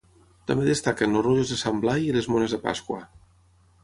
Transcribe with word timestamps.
També 0.51 0.63
destaquen 0.69 1.11
els 1.19 1.23
rotllos 1.27 1.51
de 1.53 1.57
Sant 1.59 1.81
Blai 1.83 2.01
i 2.07 2.15
les 2.15 2.31
mones 2.37 2.57
de 2.57 2.61
pasqua. 2.65 2.99